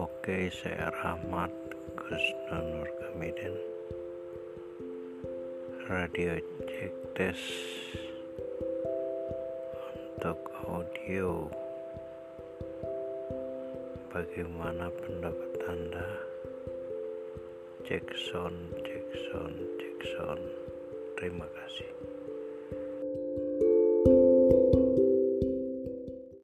[0.00, 1.52] Oke, saya Rahmat
[1.92, 3.52] Kusnanur Kamiden
[5.92, 7.40] Radio cek tes
[10.16, 11.52] untuk audio.
[14.08, 16.08] Bagaimana pendapat Anda?
[17.84, 20.44] Cek sound, cek sound, cek sound
[21.20, 22.09] Terima kasih.